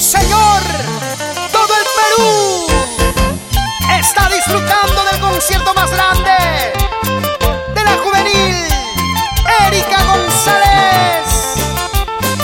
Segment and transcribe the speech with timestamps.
[0.00, 0.62] Señor,
[1.52, 2.66] todo el Perú
[4.00, 6.72] está disfrutando del concierto más grande
[7.74, 8.56] de la juvenil
[9.66, 11.28] Erika González,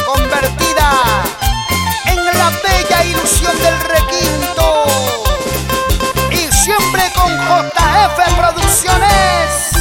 [0.04, 0.92] convertida
[2.04, 4.84] en la bella ilusión del requinto
[6.30, 9.72] y siempre con JF Producciones.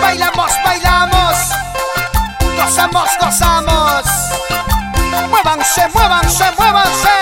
[0.00, 1.36] Bailamos, bailamos,
[2.56, 3.43] gozamos, gozamos
[5.84, 7.13] se muevan, se muevan, se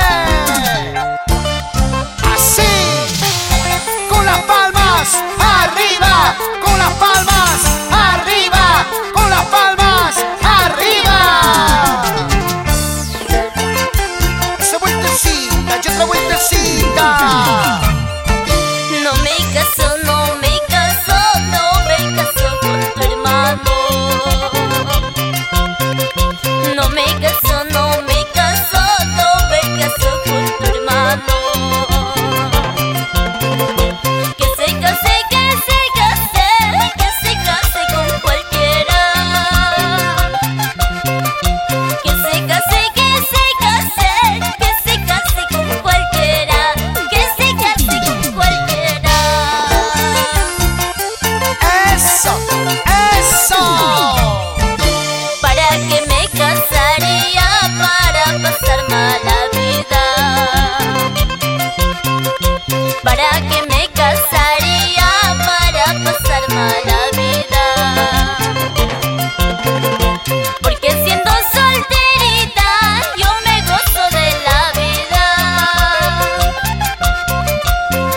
[70.61, 72.69] Porque siendo solterita,
[73.17, 75.25] yo me gozo de la vida.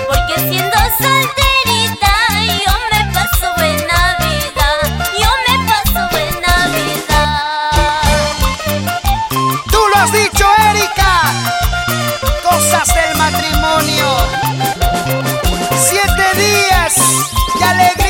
[0.08, 2.14] Porque siendo solterita,
[2.66, 4.68] yo me paso buena vida.
[5.22, 7.22] Yo me paso buena vida.
[9.72, 11.14] Tú lo has dicho, Erika.
[12.44, 14.08] Cosas del matrimonio:
[15.90, 16.94] siete días
[17.60, 18.05] de alegría.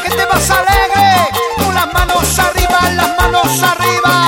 [0.00, 4.21] que te vas alegre, con las manos arriba, las manos arriba.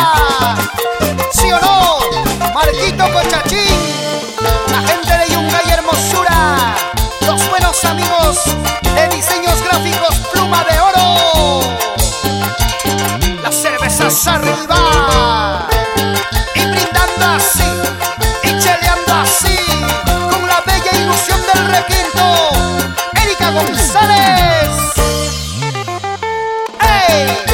[27.15, 27.54] ¡Hey!